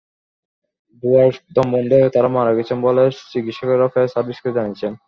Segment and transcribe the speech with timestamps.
[1.03, 4.93] ধোঁয়ায় দমবন্ধ হয়ে তাঁরা মারা গেছেন বলে চিকিৎসকেরা ফায়ার সার্ভিসকে জানিয়েছেন।